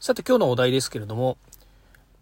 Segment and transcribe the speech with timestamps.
[0.00, 1.36] さて今日のお題ですけれども、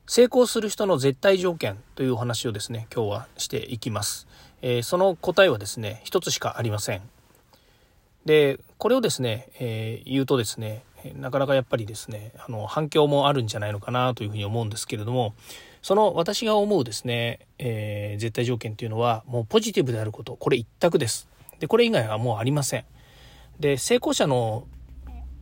[0.09, 4.27] 成功する人の絶対条件というお話をですね、今日はしていきます。
[4.63, 7.03] えー、その答えはですね、一つしかありません。
[8.25, 10.83] で、これをですね、えー、言うとですね、
[11.15, 15.37] なかなかやっぱりですね、あの、反響もあるんじゃないのかなというふうに思うんですけれども、
[15.81, 21.29] その私が思うですね、えー、絶対条件というのは、もうポジティブであること、これ一択です。
[21.61, 22.85] で、これ以外はもうありません。
[23.61, 24.67] で、成功者の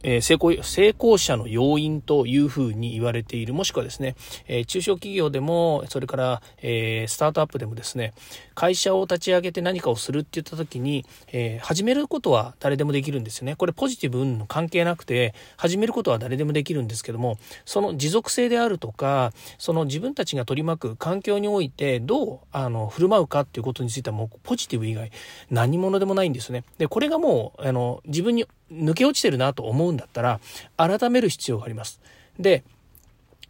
[0.07, 4.14] え成功、成功者の要因というふうに言われている、もしくはですね、
[4.47, 8.14] え中小企業でも、それから、えスタートアップでもですね、
[8.55, 13.56] 会社を立ち上げて何かをするって言った時に、え始めることは誰でもできるんですよね。
[13.56, 25.11] これポジティブ運の関係なくて、始めることは誰でもできるんですけども、その持続性であるとか、その自分たちが取り巻く環境においてどうあの振る舞うかっていうことについてはもうポジティブ以外
[25.50, 26.62] 何者でもないんですね。
[26.78, 30.41] で、これがもう、あの、自分に抜け落ちてるなと思うんだったら、
[30.77, 32.01] 改める必要があります。
[32.38, 32.65] で、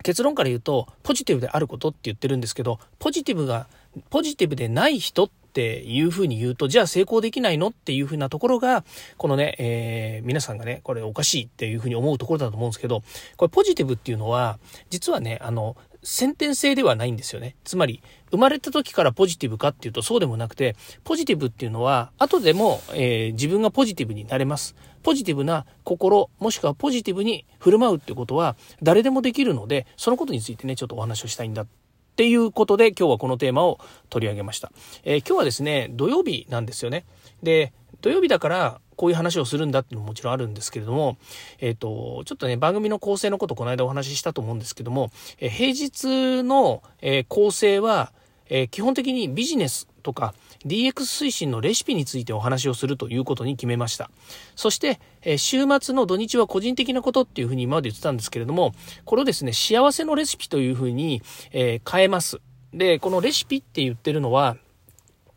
[0.03, 3.67] 結論から言うと、ポジティブであることって言ってるんですけど、ポジティブが、
[4.11, 8.85] ポジティブでない人っていうふうに言うと、じゃあ成功できないのっていうふうなところが、
[9.17, 13.03] このね、えー、皆さんがね、これおかしいっていうふうに思うところだと思うんですけど、
[13.37, 14.59] これポジティブっていうのは、
[14.91, 17.57] 実はね、あの、先天性ではないんですよね。
[17.65, 24.77] つまり、生まれた時からポジティブかっていうとそうでもなくて、ポジティブっていうのは、後でも、えー、自分がポジティブになれます。
[25.03, 31.67] ポジティブな心、もしくはポジティブに振る舞うってことは、誰でもできるので、そのことについてね、ちょっとお話をしたいんだっ
[32.15, 34.71] ていうことで今日はこのテーマを取り上げました。
[35.03, 37.05] えー、今日はですね、土曜日なんですよね。
[37.43, 41.19] で、土曜日だからこういう話をするんだっていうのももちろんあるんですけれども、
[41.61, 48.13] えっ、ー、と、ちょっとね、番組の構成のことこの間お話ししたと思うんですけども、えー、平日の、えー、構成は、
[48.49, 50.33] え基本的にビジネスとか
[50.65, 54.11] DX 推進のレシピについてお話をするということに決めました。
[54.55, 58.73] そして、え週末の土日は個人的なことっていうふうに今まで言ってたんですけれども、
[59.05, 62.41] これをですね、幸せのレシピというふうに、え変えます。
[62.73, 64.57] で、このレシピって言ってるのは、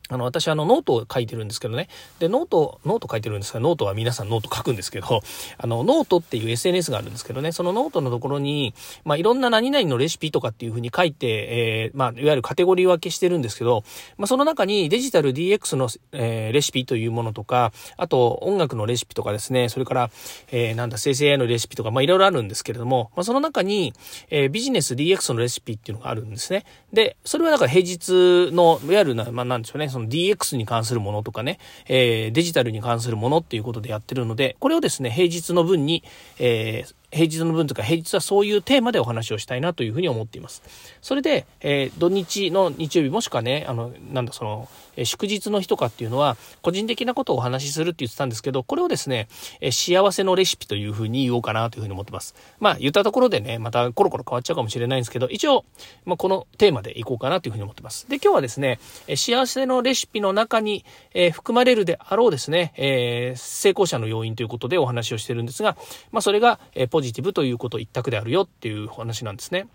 [0.09, 1.87] あの、私あの、ノートを書いてるんですけどね。
[2.17, 5.21] で、ノート、ノート書いてるんですが、ノートは皆さんノート書くんですけど、
[5.57, 8.73] あの、ノートっていう SNS があるんですけどね、そのノートのところに、
[9.05, 13.83] まあ、いろんな何々のレシピとかっていうふうに書いて、えー、まあ、いわゆるカテゴリー分けしてるんですけど、
[14.17, 20.11] まあ、その中にデジタル DX の、えー、レシピというものとか、あと、音楽のレシピとかですね、それから、
[20.51, 23.93] えー、なんだ、生成 AI のレシピとか、まあ、いろいろあるんですけれども、まあ、その中に、
[24.31, 26.65] えー、ビジネス DX のレシピっていうのがあるんですね。
[26.93, 36.03] で、それはだから平日の、いわゆるな、まあ、なんでしょうね、その DX に関するものとかね、えー、デジタルに関するものっていうことでやってるので、これをですね、平日の分に、
[36.39, 40.61] えー、平日の分とか平日はそういうテーマでお話をしたいなというふうに思っています。
[41.01, 49.27] それで、えー、土日の日曜日もしくはね、あの、なんだその、えー、祝日の日とかっていうのは個人的なことをお話しするって言ってたんですけど、これをですね、
[49.61, 52.35] えー、幸せのレシピというふうに言おうかなというふうに思ってます。
[52.59, 55.65] まあ言ったところでね、またコロコロ変わっちゃうかもしれないんですけど、一応、
[56.05, 58.07] まあ、このテーマでいこうかなというふうに思ってます。
[58.09, 65.77] で、今日はですね、え幸せのレシピの中に、え含まれるであろうですね、え成功者の要因ということでお話をしてるんですが、
[66.11, 69.67] まあそれが、えポジティブということ一択であるよっていう話なんですね。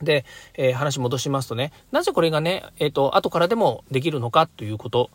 [0.00, 5.10] で、えー、話戻しますとね、なぜこれがね、えっ、ー、と、後からでもできるのかということ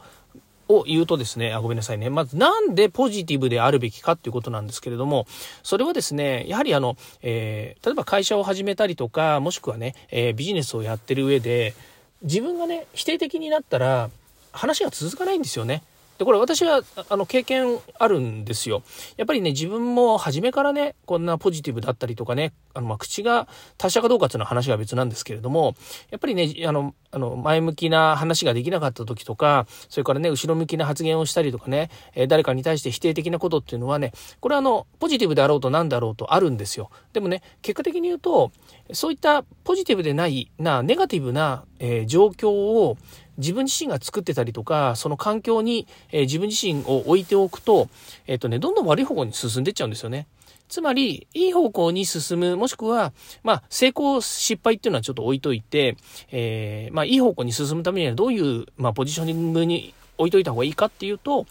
[0.68, 2.12] を言うとですね、あ、ごめんなさいね。
[2.12, 5.26] まず、なんでポジティブであるべきかっていうことなんですけれども、
[5.64, 11.74] それはですね、やはりあの、えー、例えば会社を始めたりとか、もしくはね、えー、ビジネスをやってる上で、
[12.22, 14.12] 自分がね、否定的になったら、
[14.52, 15.82] 話が続かないんですよね。
[16.18, 18.84] で、これ私は、あの、経験あるんですよ。
[19.18, 23.48] やっぱりね、自分も初めからね、こんなポジティブだったりとかね、あの、まあ、口が
[23.78, 25.76] 達者かどうかっていうのは話が別なんですけれども、
[26.10, 36.90] やっぱりね、あの、あの、前向きな話ができなかった時とか、それからね、後ろ向きな発言をしたりとかね、えー、誰かに対して否定的なことっていうのはね、これはあの、ポジティブであろうと何だろうとあるんですよ。
[37.14, 38.52] でもね、結果的に言うと、
[38.92, 42.98] そういったポジティブでないな、ネガティブな、えー、状況を、
[43.38, 47.90] 自分自身が作ってたりとか、その環境に、えー、自分自身を置いておくと、
[48.28, 50.28] えっ、ー、とね、どんどん悪い方向に進んでっちゃうんですよね。
[50.70, 53.14] つまり、いい方向に進む、もしくは、
[53.44, 55.98] まあ、成功、失敗っていうのはちょっと置いといて、
[56.32, 61.46] えー、まあ、いい方向に進むためにはどういう、まあ、ポジショニングに置いといた方がいいかっていうと、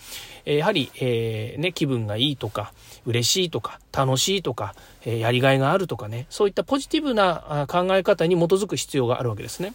[0.44, 2.72] やはり、えー、ね、気分がいいとか、
[3.06, 4.74] 嬉しいとか、楽しいとか、
[5.04, 9.72] え、やりがいがあるとかね、そういったポジティブな考え方に基づく必要があるわけですね。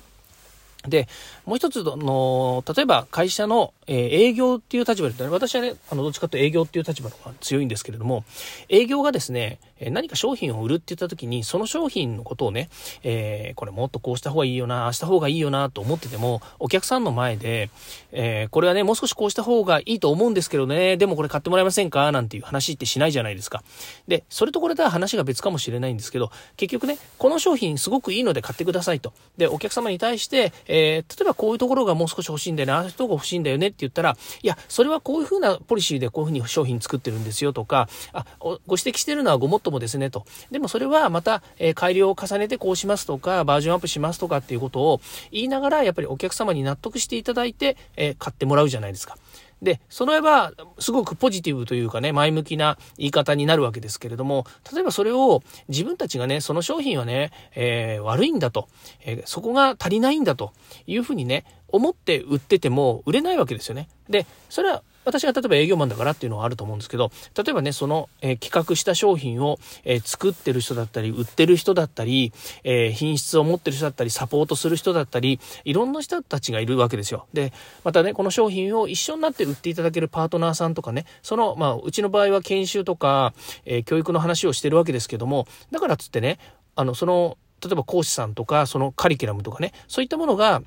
[0.88, 1.07] で、
[1.45, 8.24] もう一つの、例えば会社の、え、営業っていう立場で、私はね、あの、どっちかというと営業っていう立場の方が強いんですけれども、
[8.69, 12.70] 営業がですね、え何か商品を売るって言った時に、その商品のことをね、
[13.04, 17.70] えー、これもっとこうした方がいいよな、あした方がいいよなと思ってても、お客さんの前で、
[18.12, 23.64] えー、これはね、もう少しこうした方がいいと思うんですけどね、でもこれ買ってもらえませんかなんていう話ってしないじゃないですか。
[24.08, 29.14] で、それとこれとは話が別かもしれないんですけど、結局ね、この商品すごくいいので買ってくださいと。
[29.38, 40.25] で、お客様に対して、えー、例えばこういうところがもう少し欲しいんだよね、ああいうところが欲しいんだよねって言ったら、いや、それはこういうふうなポリシーでこういうふうに商品作ってるんですよとか、あ、ご指摘してるのはごもっとともですねと。
[40.50, 49.18] でもそれはまた、え、改良を重ねてこうしますとか、バージョンアップしますとかっていうことを言いながら、やっぱりお客様に納得していただいて、え、買ってもらうじゃないですか。
[49.62, 58.68] で、その場合は、すごくポジティブというかね、前向きな言い方になるわけですけれども、例えばそれを自分たちがね、その商品はね、えー、悪いんだと、
[59.04, 60.54] えー、そこが足りないんだと
[60.86, 63.90] いうふうにね、思って売ってても売れないわけですよね。
[64.10, 72.33] で、それは私が例えば営業マンだからっていうのはあると思うんですけど、例えばね、その、えー、企画した商品を、えー、作ってる人だったり、売ってる人だったり、
[72.65, 77.25] えー、品質を持ってる人だったり、サポートする人だったり、いろんな人たちがいるわけですよ。
[77.31, 77.54] で、
[77.86, 83.33] またね、この商品を一緒になって売っていただけるパートナーさんとかね、その、まあ、うちの場合は研修とか、
[83.65, 86.38] え教育の話をしてるわけですけども、だからつってね、
[86.75, 90.62] あの、その、例えば講師さんとか、そのカリキュラムとかね、そういったものが、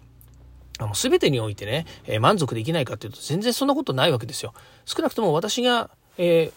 [0.80, 4.54] あの、全てにおいてね、えー、満足できないかっていうと全然そんなことないわけですよ。
[4.86, 6.52] 少なくとも私が、えー、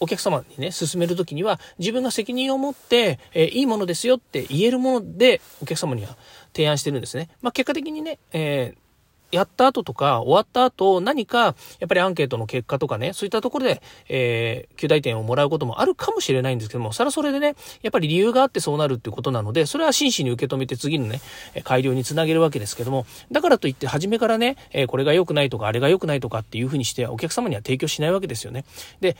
[0.00, 6.16] お客様にね、進める時には、自分が責任を持って、えー、いいものですよって言えるもので、お客様には
[6.54, 7.30] 提案してるんですね。
[7.40, 8.87] まあ、結果的にね、えー
[9.30, 11.52] やった後とか、終わった後、何か、や
[11.84, 21.20] っぱりアンケートの結果とかね、そういったところで、えー、9大点をもらうこともあるかもしれないんですけども、それはそれでね、やっぱり理由があってそうなるっていうことなので、それは真摯に受け止めて次のね、
[21.64, 28.64] 改良につなげるわけですけども、だからといって、初めからね、えー、これが良くないとか、あれが良くないとかっていうふうにして、お客様には提供しないわけですよね。
[29.00, 29.16] で、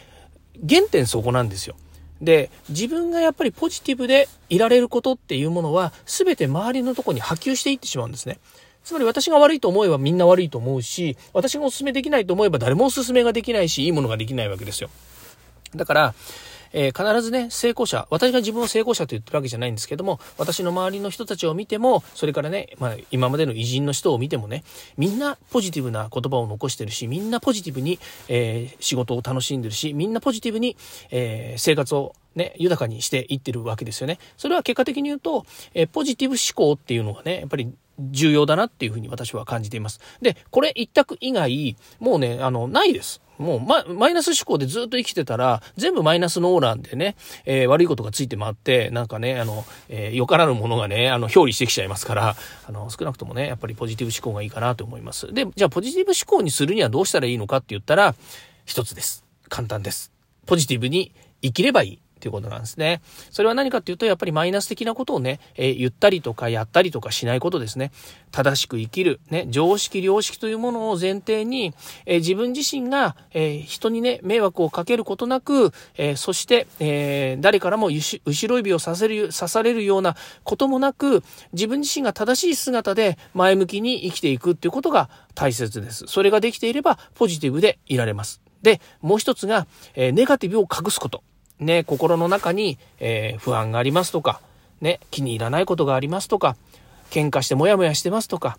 [0.69, 1.77] 原点そこなんですよ。
[2.21, 8.39] で、自分がやっぱりポジティブでいられることっていうものは、全て周りのとこに波及していってしまうんですね。
[8.89, 14.89] つまり私が悪いと思えばみんな悪いと思うし、私がお勧めできないと思えば誰もお勧めができないし、いいものができないわけですよ。
[15.77, 16.15] だから、
[16.73, 24.65] えー、必ずね、成功者、私が自分を成功者と言ってるわけじゃないんですけども、私の周りの人たちを見ても、それからね、まあ、今までの偉人の人を見てもね、
[24.97, 27.99] みんなポジティブな言葉を残してるし、みんなポジティブに、
[28.29, 30.79] えー、仕事を楽しんでるし、みんなポジティブに、
[31.11, 34.19] えー、生活をね、豊かにしていってるわけですよね。
[34.39, 35.45] それは結果的に言うと、
[35.75, 40.01] えポジティブ思考っていうのがね、やっぱり重要だなっていうふうに私は感じています。
[40.23, 43.21] で、これ一択以外、もうね、あの、ないです。
[43.39, 52.37] もう、ま、マイナス思考でずっと生きてたら、全部マイナスのオーランでね、えー、悪いことがついて回って、なんかね、あの、えー、よからぬものがね、あの、表裏してきちゃいますから、
[52.67, 55.33] あの、少なくともね、やっぱりポジティブ思考がいいかなと思います。
[55.33, 58.15] で、じゃあポジティブ思考にするにはどうしたらいいのかって言ったら、
[58.65, 59.25] 一つです。
[59.49, 60.13] 簡単です。
[60.47, 61.13] ポジティブに
[61.43, 61.99] 生きればいい。
[62.19, 63.01] っていうことなんですね。
[63.31, 67.93] それは何かっていうと、やっぱりマイナス的なことをね、えー、言ったりとかやったりとかしないことですね。
[68.31, 71.73] 正しく生きる、ね、常識、良識というものを前提に、
[72.05, 81.23] えー、自分自身が、えー、人にね、迷惑をかけることなく、えそして、え誰からも後ろ指をさせる、刺されるようなこともなく、
[81.53, 86.05] 自分自身が正しい姿で前向きに生きていくっていうことが大切です。
[86.07, 88.41] それができていれば、ポジティブでいられます。
[88.63, 91.23] で、もう一つが、えネガティブを隠すこと。
[91.61, 94.41] ね、心の中に、えー、不安がありますとか、
[94.81, 96.57] ね、気に入らないことがありますとか、
[97.11, 98.59] 喧嘩してモヤモヤしてますとか、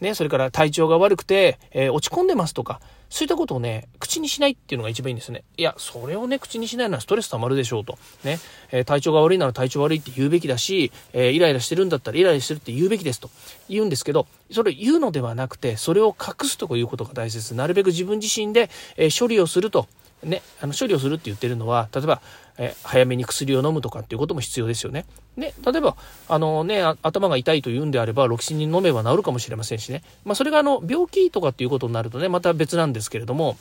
[0.00, 5.44] ね、それから体調が悪くて、えー、落ち込んでますとか、そういったことをね、口にしないっていうのが一番いいんですね。
[5.56, 7.96] いや、それをね、口にしないのはストレス溜まるでしょうと。
[8.24, 8.38] ね、
[8.72, 13.30] えー、体調が悪いなら体調悪いって言うべきだし、えー、イライラしてるんだったらイライラしてるって言うべきですと
[13.68, 17.54] 言うんですけど、それを言うのではなくて、それを隠すということが大切。
[17.54, 19.86] なるべく自分自身で、え処理をすると。
[20.22, 22.20] ね、あの処理をするって言ってるのは例えば、
[22.58, 25.04] え早めに薬を飲むとかっていうことも必要ですよね。
[25.36, 25.94] ね、例えば
[26.28, 33.58] あの、ね、頭が痛いというんであればロキシニン飲めば治るかもしれませんしね、まあ、それがあの病気とかっていうことになるとねまた別なんですけれども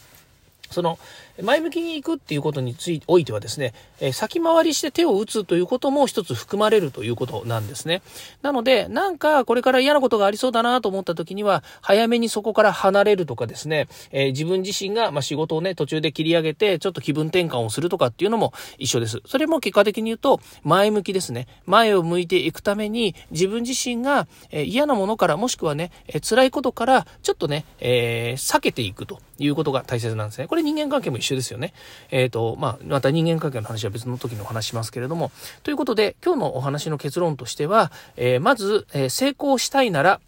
[0.71, 0.97] その
[1.41, 8.01] 前向きに行くっていうことについておいてはですね、え先回りして手を打つということも一つ含まれるということなんですね。
[8.41, 19.21] なので、なんかこれから嫌なことがありそうだなと思った時には、早めにそこから離れるとかですね、えー、自分自身が、ま仕事をね、途中で切り上げて、ちょっと気分転換をするとかっていうのも一緒です。
[19.25, 21.47] それも結果的に言うと、前向きですね。
[21.65, 30.47] 前を向いていくために、自分自身が、え、嫌なものから、もしくはね、え、辛いことから、ちょっとね、え避けていくということが大切なんですね。
[30.47, 31.73] これ人間関係も一緒緒ですよね。
[32.11, 35.31] えっ、ー、と、まあ、また人間関係の話は別の時にお話しますけれども、
[35.63, 40.19] ということで、今日のお話の結論としては、えー、まず、え、成功したいなら、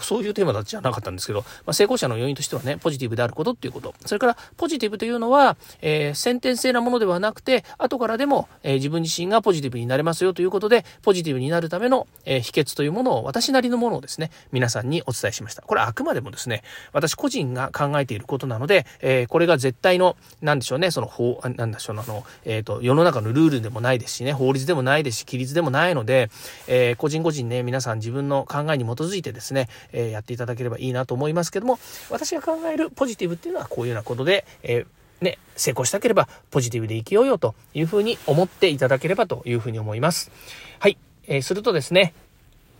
[0.00, 3.94] そういうテーマだじゃなかったんですけど、まあ、成功者の要因としてはね、ポジティブであることっていうこと。
[4.06, 15.62] それから、ポジティブというのは、えー、先天性なものではなくて、後からでも、えー、自分自身がポジティブになれますよということで、ポジティブになるための、えー、秘訣というものを、私なりのものをですね、皆さんにお伝えしました。
[15.62, 26.30] これはあくまでもですね、私個人が考えていることなので、えー、これが絶対の、なんでしょうね、その法、なんでしょう、あの、えっ、と、世の中のルールでもないですしね、法律でもないですし、規律でもないので、
[26.66, 31.78] えー、個人個人ね、皆さん自分の考えに基づいてですね、えー、やっていただければいいなと思いますけども、
[32.10, 40.30] 私が考えるポジティブっていうのはこういうようなことで、えー、ね、成功したければポジティブで生きようよというふうに思っていただければというふうに思います。
[40.78, 40.96] はい。
[41.26, 42.14] えー、するとですね、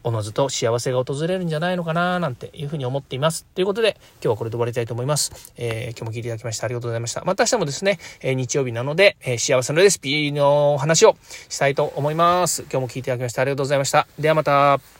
[0.03, 3.45] おのずと幸せが訪れるんじゃないのかななんていうふうに思っています。
[3.55, 5.53] ということで、今日はこれで終わりたいと思います。
[5.57, 7.23] えー、今日も聞いていただきましてありがとうございました。
[7.25, 11.17] また明日もですね、えー、日曜日なので、えー、幸せのレシピの話を
[11.49, 12.63] したいと思います。
[12.63, 14.07] 今日も聞いていただきましてありがとうございました。
[14.19, 15.00] ではまた。